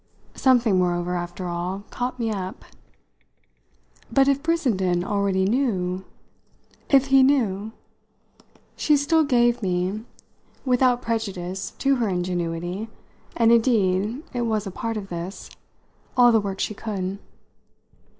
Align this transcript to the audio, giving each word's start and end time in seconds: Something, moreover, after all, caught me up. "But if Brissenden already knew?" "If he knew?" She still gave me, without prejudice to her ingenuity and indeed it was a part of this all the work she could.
Something, 0.33 0.79
moreover, 0.79 1.13
after 1.15 1.47
all, 1.47 1.83
caught 1.91 2.17
me 2.17 2.31
up. 2.31 2.65
"But 4.11 4.27
if 4.27 4.41
Brissenden 4.41 5.03
already 5.03 5.45
knew?" 5.45 6.05
"If 6.89 7.09
he 7.13 7.21
knew?" 7.21 7.71
She 8.75 8.97
still 8.97 9.23
gave 9.23 9.61
me, 9.61 10.03
without 10.65 11.03
prejudice 11.03 11.73
to 11.77 11.97
her 11.97 12.09
ingenuity 12.09 12.89
and 13.37 13.51
indeed 13.51 14.23
it 14.33 14.41
was 14.47 14.65
a 14.65 14.71
part 14.71 14.97
of 14.97 15.09
this 15.09 15.51
all 16.17 16.31
the 16.31 16.41
work 16.41 16.59
she 16.59 16.73
could. 16.73 17.19